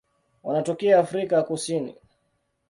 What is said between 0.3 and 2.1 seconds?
Wanatokea Afrika ya Kusini.